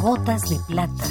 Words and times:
Gotas 0.00 0.42
de 0.42 0.58
plata. 0.66 1.04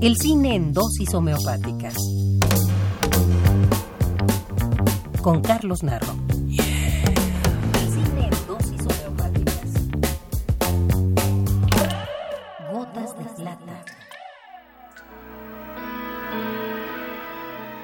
El 0.00 0.16
cine 0.16 0.54
en 0.54 0.72
dosis 0.72 1.12
homeopáticas. 1.14 1.94
Con 5.22 5.42
Carlos 5.42 5.82
Narro. 5.82 6.14
El 6.48 7.88
cine 7.92 8.30
en 8.30 8.46
dosis 8.46 8.80
homeopáticas. 8.80 9.70
Gotas 12.72 13.18
de 13.18 13.24
plata. 13.42 13.84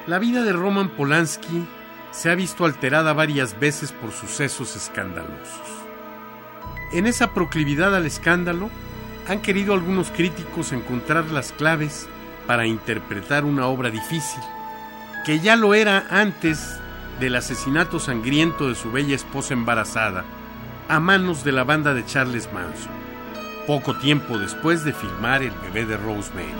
La 0.07 0.19
vida 0.19 0.43
de 0.43 0.53
Roman 0.53 0.95
Polanski 0.95 1.65
se 2.11 2.29
ha 2.29 2.35
visto 2.35 2.65
alterada 2.65 3.13
varias 3.13 3.59
veces 3.59 3.91
por 3.91 4.11
sucesos 4.11 4.75
escandalosos. 4.75 5.90
En 6.93 7.07
esa 7.07 7.33
proclividad 7.33 7.95
al 7.95 8.05
escándalo, 8.05 8.69
han 9.27 9.41
querido 9.41 9.73
algunos 9.73 10.11
críticos 10.11 10.73
encontrar 10.73 11.25
las 11.31 11.53
claves 11.53 12.07
para 12.47 12.65
interpretar 12.65 13.45
una 13.45 13.67
obra 13.67 13.89
difícil, 13.89 14.41
que 15.25 15.39
ya 15.39 15.55
lo 15.55 15.73
era 15.73 16.05
antes 16.09 16.77
del 17.21 17.35
asesinato 17.35 17.99
sangriento 17.99 18.67
de 18.67 18.75
su 18.75 18.91
bella 18.91 19.15
esposa 19.15 19.53
embarazada, 19.53 20.25
a 20.89 20.99
manos 20.99 21.45
de 21.45 21.53
la 21.53 21.63
banda 21.63 21.93
de 21.93 22.05
Charles 22.05 22.51
Manson, 22.51 22.91
poco 23.67 23.97
tiempo 23.97 24.37
después 24.37 24.83
de 24.83 24.91
filmar 24.91 25.43
El 25.43 25.53
bebé 25.63 25.85
de 25.85 25.95
Rosemary. 25.95 26.51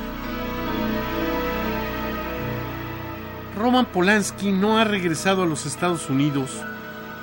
Roman 3.58 3.86
Polanski 3.86 4.54
no 4.54 4.78
ha 4.78 4.86
regresado 4.86 5.44
a 5.44 5.46
los 5.46 5.66
Estados 5.66 6.10
Unidos 6.10 6.52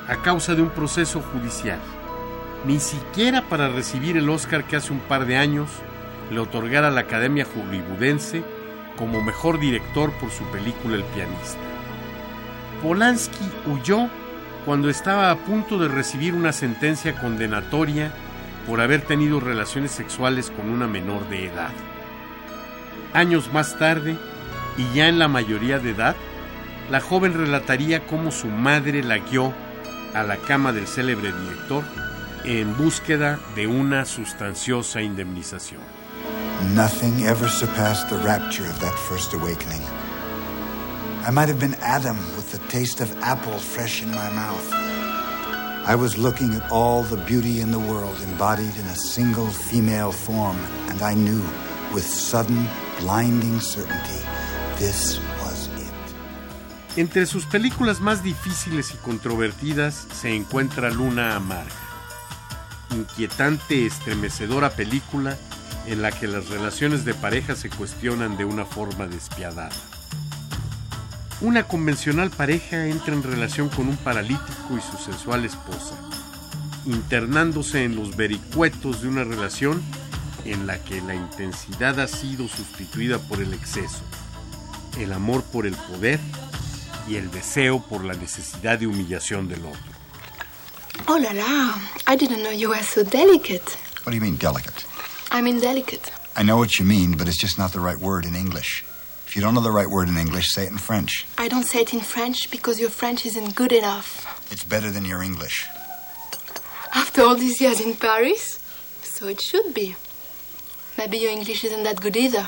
a 0.08 0.16
causa 0.16 0.54
de 0.54 0.62
un 0.62 0.70
proceso 0.70 1.20
judicial, 1.20 1.78
ni 2.64 2.80
siquiera 2.80 3.42
para 3.42 3.68
recibir 3.68 4.16
el 4.16 4.28
Oscar 4.28 4.64
que 4.64 4.76
hace 4.76 4.92
un 4.92 5.00
par 5.00 5.26
de 5.26 5.36
años 5.36 5.70
le 6.30 6.40
otorgara 6.40 6.90
la 6.90 7.00
Academia 7.00 7.46
Hollywoodense 7.46 8.42
como 8.96 9.22
mejor 9.22 9.60
director 9.60 10.12
por 10.12 10.30
su 10.30 10.44
película 10.44 10.96
El 10.96 11.04
pianista. 11.04 11.58
Polanski 12.82 13.44
huyó 13.66 14.08
cuando 14.64 14.90
estaba 14.90 15.30
a 15.30 15.36
punto 15.36 15.78
de 15.78 15.88
recibir 15.88 16.34
una 16.34 16.52
sentencia 16.52 17.14
condenatoria 17.14 18.12
por 18.66 18.80
haber 18.80 19.02
tenido 19.02 19.40
relaciones 19.40 19.92
sexuales 19.92 20.50
con 20.50 20.68
una 20.68 20.86
menor 20.86 21.28
de 21.28 21.46
edad. 21.46 21.70
Años 23.14 23.50
más 23.52 23.78
tarde, 23.78 24.16
y 24.76 24.94
ya 24.94 25.08
en 25.08 25.18
la 25.18 25.28
mayoría 25.28 25.78
de 25.78 25.90
edad, 25.90 26.16
la 26.90 27.00
joven 27.00 27.34
relataría 27.34 28.06
cómo 28.06 28.30
su 28.30 28.48
madre 28.48 29.02
la 29.02 29.18
guió 29.18 29.54
a 30.14 30.22
la 30.22 30.36
cama 30.36 30.72
del 30.72 30.86
célebre 30.86 31.32
director 31.32 31.84
en 32.44 32.76
búsqueda 32.76 33.38
de 33.54 33.66
una 33.66 34.04
sustanciosa 34.04 35.02
indemnización. 35.02 35.80
Nothing 36.74 37.24
ever 37.24 37.48
surpassed 37.48 38.08
the 38.08 38.18
rapture 38.24 38.68
of 38.68 38.80
that 38.80 38.98
first 39.08 39.34
awakening. 39.34 39.82
I 41.26 41.30
might 41.30 41.48
have 41.48 41.60
been 41.60 41.76
Adam 41.82 42.16
with 42.36 42.50
the 42.52 42.58
taste 42.68 43.00
of 43.00 43.14
apple 43.22 43.58
fresh 43.58 44.02
in 44.02 44.10
my 44.10 44.30
mouth. 44.30 44.72
I 45.86 45.94
was 45.94 46.18
looking 46.18 46.54
at 46.54 46.70
all 46.70 47.02
the 47.02 47.16
beauty 47.16 47.60
in 47.60 47.70
the 47.70 47.78
world 47.78 48.20
embodied 48.22 48.76
in 48.76 48.86
a 48.86 48.96
single 48.96 49.46
female 49.46 50.12
form, 50.12 50.58
and 50.88 51.00
I 51.00 51.14
knew 51.14 51.42
with 51.94 52.04
sudden, 52.04 52.68
blinding 53.00 53.60
certainty 53.60 54.22
this 54.78 55.18
was 55.40 55.68
it. 55.78 56.98
Entre 56.98 57.26
sus 57.26 57.46
películas 57.46 58.00
más 58.00 58.22
difíciles 58.22 58.92
y 58.94 58.96
controvertidas 58.98 60.06
se 60.12 60.34
encuentra 60.34 60.90
Luna 60.90 61.36
Amarga, 61.36 61.72
inquietante, 62.90 63.86
estremecedora 63.86 64.70
película 64.70 65.36
en 65.86 66.02
la 66.02 66.12
que 66.12 66.26
las 66.26 66.48
relaciones 66.48 67.04
de 67.04 67.14
pareja 67.14 67.56
se 67.56 67.70
cuestionan 67.70 68.36
de 68.36 68.44
una 68.44 68.64
forma 68.64 69.06
despiadada. 69.06 69.74
Una 71.40 71.62
convencional 71.64 72.30
pareja 72.30 72.86
entra 72.86 73.14
en 73.14 73.22
relación 73.22 73.68
con 73.68 73.88
un 73.88 73.96
paralítico 73.96 74.76
y 74.76 74.80
su 74.80 75.02
sensual 75.02 75.44
esposa, 75.44 75.94
internándose 76.84 77.84
en 77.84 77.94
los 77.94 78.16
vericuetos 78.16 79.02
de 79.02 79.08
una 79.08 79.24
relación 79.24 79.82
en 80.44 80.66
la 80.66 80.82
que 80.82 81.00
la 81.00 81.14
intensidad 81.14 82.00
ha 82.00 82.08
sido 82.08 82.48
sustituida 82.48 83.18
por 83.18 83.40
el 83.40 83.54
exceso, 83.54 84.02
el 84.98 85.12
amor 85.12 85.42
por 85.44 85.66
el 85.66 85.74
poder 85.74 86.18
y 87.08 87.16
el 87.16 87.30
deseo 87.30 87.80
por 87.80 88.04
la 88.04 88.14
necesidad 88.14 88.78
de 88.78 88.86
humillación 88.86 89.48
del 89.48 89.64
otro. 89.64 89.97
Oh 91.10 91.16
la 91.16 91.32
la, 91.32 91.80
I 92.06 92.16
didn't 92.16 92.42
know 92.42 92.50
you 92.50 92.68
were 92.68 92.82
so 92.82 93.02
delicate. 93.02 93.78
What 94.02 94.10
do 94.10 94.14
you 94.14 94.20
mean, 94.20 94.36
delicate? 94.36 94.84
I 95.30 95.40
mean 95.40 95.58
delicate. 95.58 96.12
I 96.36 96.42
know 96.42 96.58
what 96.58 96.78
you 96.78 96.84
mean, 96.84 97.16
but 97.16 97.26
it's 97.26 97.38
just 97.38 97.56
not 97.56 97.72
the 97.72 97.80
right 97.80 97.96
word 97.96 98.26
in 98.26 98.34
English. 98.34 98.84
If 99.26 99.34
you 99.34 99.40
don't 99.40 99.54
know 99.54 99.62
the 99.62 99.70
right 99.70 99.88
word 99.88 100.10
in 100.10 100.18
English, 100.18 100.50
say 100.50 100.64
it 100.64 100.70
in 100.70 100.76
French. 100.76 101.26
I 101.38 101.48
don't 101.48 101.64
say 101.64 101.80
it 101.80 101.94
in 101.94 102.00
French 102.00 102.50
because 102.50 102.78
your 102.78 102.90
French 102.90 103.24
isn't 103.24 103.54
good 103.54 103.72
enough. 103.72 104.26
It's 104.52 104.64
better 104.64 104.90
than 104.90 105.06
your 105.06 105.22
English. 105.22 105.66
After 106.94 107.22
all 107.22 107.36
these 107.36 107.58
years 107.58 107.80
in 107.80 107.94
Paris, 107.94 108.58
so 109.02 109.28
it 109.28 109.40
should 109.40 109.72
be. 109.72 109.96
Maybe 110.98 111.16
your 111.16 111.30
English 111.30 111.64
isn't 111.64 111.84
that 111.84 112.02
good 112.02 112.18
either. 112.18 112.46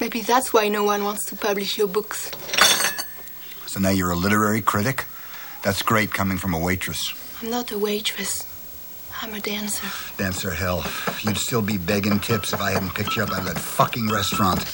Maybe 0.00 0.20
that's 0.20 0.52
why 0.52 0.68
no 0.68 0.84
one 0.84 1.02
wants 1.02 1.24
to 1.26 1.36
publish 1.36 1.78
your 1.78 1.88
books. 1.88 2.30
So 3.66 3.80
now 3.80 3.90
you're 3.90 4.12
a 4.12 4.16
literary 4.16 4.62
critic? 4.62 5.04
That's 5.64 5.82
great 5.82 6.12
coming 6.12 6.38
from 6.38 6.54
a 6.54 6.60
waitress. 6.60 7.12
I'm 7.42 7.50
not 7.50 7.70
a 7.70 7.78
waitress. 7.78 8.46
I'm 9.20 9.34
a 9.34 9.40
dancer. 9.40 9.86
Dancer 10.16 10.52
hell. 10.52 10.82
You'd 11.22 11.36
still 11.36 11.60
be 11.60 11.76
begging 11.76 12.18
tips 12.18 12.54
if 12.54 12.62
I 12.62 12.70
hadn't 12.70 12.94
picked 12.94 13.14
you 13.14 13.24
up 13.24 13.30
out 13.30 13.40
of 13.40 13.44
that 13.46 13.58
fucking 13.58 14.08
restaurant. 14.08 14.64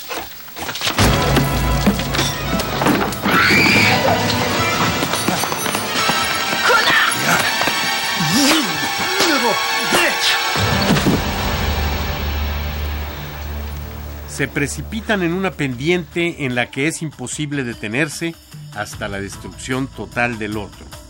Se 14.28 14.48
precipitan 14.48 15.22
en 15.22 15.34
una 15.34 15.50
pendiente 15.50 16.46
en 16.46 16.54
la 16.54 16.70
que 16.70 16.88
es 16.88 17.02
imposible 17.02 17.64
detenerse 17.64 18.34
hasta 18.74 19.08
la 19.08 19.20
destrucción 19.20 19.88
total 19.88 20.38
del 20.38 20.56
otro. 20.56 21.01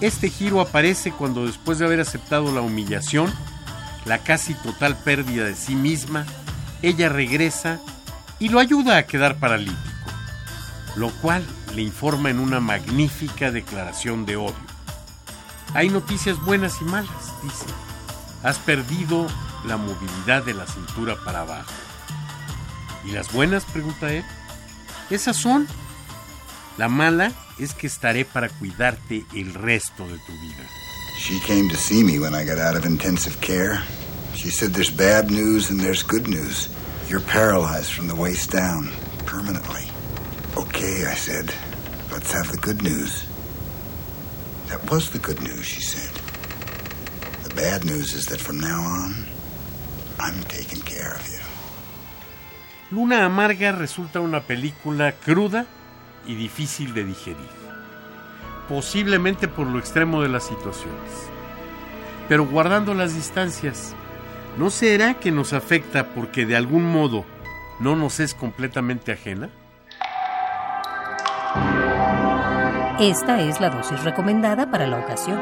Este 0.00 0.28
giro 0.28 0.60
aparece 0.60 1.10
cuando 1.10 1.46
después 1.46 1.78
de 1.78 1.86
haber 1.86 2.00
aceptado 2.00 2.52
la 2.54 2.60
humillación, 2.60 3.32
la 4.04 4.18
casi 4.18 4.54
total 4.54 4.96
pérdida 4.96 5.44
de 5.44 5.54
sí 5.54 5.74
misma, 5.74 6.26
ella 6.82 7.08
regresa 7.08 7.80
y 8.38 8.50
lo 8.50 8.60
ayuda 8.60 8.98
a 8.98 9.06
quedar 9.06 9.38
paralítico, 9.38 9.80
lo 10.96 11.10
cual 11.22 11.44
le 11.74 11.80
informa 11.80 12.28
en 12.28 12.40
una 12.40 12.60
magnífica 12.60 13.50
declaración 13.50 14.26
de 14.26 14.36
odio. 14.36 14.54
Hay 15.72 15.88
noticias 15.88 16.38
buenas 16.44 16.80
y 16.82 16.84
malas, 16.84 17.32
dice. 17.42 17.66
Has 18.42 18.58
perdido 18.58 19.26
la 19.66 19.76
movilidad 19.76 20.44
de 20.44 20.54
la 20.54 20.66
cintura 20.66 21.16
para 21.24 21.40
abajo. 21.40 21.72
¿Y 23.04 23.12
las 23.12 23.32
buenas? 23.32 23.64
pregunta 23.64 24.12
él. 24.12 24.24
Esas 25.10 25.36
son. 25.36 25.66
La 26.76 26.88
mala 26.88 27.32
es 27.58 27.74
que 27.74 27.86
estaré 27.86 28.24
para 28.24 28.48
cuidarte 28.48 29.24
el 29.34 29.54
resto 29.54 30.06
de 30.06 30.18
tu 30.18 30.32
vida. 30.32 30.64
She 31.18 31.40
came 31.40 31.68
to 31.68 31.76
see 31.76 32.04
me 32.04 32.18
when 32.18 32.34
I 32.34 32.44
got 32.44 32.58
out 32.58 32.76
of 32.76 32.84
intensive 32.84 33.40
care. 33.40 33.82
She 34.34 34.50
said 34.50 34.72
there's 34.72 34.90
bad 34.90 35.30
news 35.30 35.70
and 35.70 35.80
there's 35.80 36.02
good 36.02 36.28
news. 36.28 36.68
You're 37.08 37.20
paralyzed 37.20 37.92
from 37.92 38.06
the 38.08 38.14
waist 38.14 38.50
down, 38.50 38.90
permanently. 39.24 39.90
Okay, 40.56 41.06
I 41.06 41.14
said. 41.14 41.52
Let's 42.12 42.32
have 42.32 42.50
the 42.50 42.58
good 42.58 42.82
news. 42.82 43.24
That 44.68 44.90
was 44.90 45.10
the 45.10 45.18
good 45.18 45.40
news, 45.42 45.64
she 45.64 45.80
said. 45.80 46.12
The 47.44 47.54
bad 47.54 47.84
news 47.84 48.14
is 48.14 48.26
that 48.26 48.40
from 48.40 48.60
now 48.60 48.80
on, 48.80 49.26
I'm 50.18 50.42
taking 50.44 50.82
care 50.82 51.14
of 51.14 51.26
you. 51.28 51.38
Luna 52.90 53.24
Amarga 53.24 53.72
resulta 53.72 54.20
una 54.20 54.40
película 54.40 55.12
cruda 55.12 55.66
y 56.26 56.34
difícil 56.34 56.94
de 56.94 57.04
digerir, 57.04 57.36
posiblemente 58.68 59.48
por 59.48 59.66
lo 59.66 59.78
extremo 59.78 60.22
de 60.22 60.28
las 60.28 60.44
situaciones. 60.44 61.30
Pero 62.28 62.46
guardando 62.46 62.94
las 62.94 63.14
distancias, 63.14 63.94
¿no 64.58 64.70
será 64.70 65.14
que 65.14 65.30
nos 65.30 65.52
afecta 65.52 66.08
porque 66.08 66.46
de 66.46 66.56
algún 66.56 66.90
modo 66.90 67.24
no 67.78 67.96
nos 67.96 68.20
es 68.20 68.34
completamente 68.34 69.12
ajena? 69.12 69.50
Esta 72.98 73.42
es 73.42 73.60
la 73.60 73.68
dosis 73.68 74.02
recomendada 74.04 74.70
para 74.70 74.86
la 74.86 74.98
ocasión. 74.98 75.38